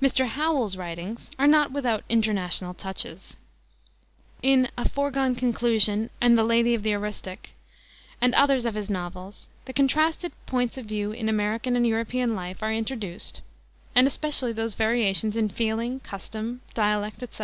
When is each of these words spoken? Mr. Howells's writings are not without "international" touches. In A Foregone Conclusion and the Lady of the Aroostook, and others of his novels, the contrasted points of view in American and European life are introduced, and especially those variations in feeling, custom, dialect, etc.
Mr. 0.00 0.28
Howells's 0.28 0.76
writings 0.76 1.32
are 1.36 1.48
not 1.48 1.72
without 1.72 2.04
"international" 2.08 2.72
touches. 2.74 3.36
In 4.40 4.68
A 4.78 4.88
Foregone 4.88 5.34
Conclusion 5.34 6.10
and 6.20 6.38
the 6.38 6.44
Lady 6.44 6.76
of 6.76 6.84
the 6.84 6.92
Aroostook, 6.94 7.48
and 8.20 8.32
others 8.36 8.64
of 8.64 8.76
his 8.76 8.88
novels, 8.88 9.48
the 9.64 9.72
contrasted 9.72 10.30
points 10.46 10.78
of 10.78 10.86
view 10.86 11.10
in 11.10 11.28
American 11.28 11.74
and 11.74 11.84
European 11.84 12.36
life 12.36 12.62
are 12.62 12.72
introduced, 12.72 13.40
and 13.96 14.06
especially 14.06 14.52
those 14.52 14.76
variations 14.76 15.36
in 15.36 15.48
feeling, 15.48 15.98
custom, 15.98 16.60
dialect, 16.72 17.20
etc. 17.24 17.34